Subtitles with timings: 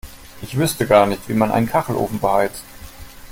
[0.41, 2.63] Ich wüsste gar nicht, wie man einen Kachelofen beheizt.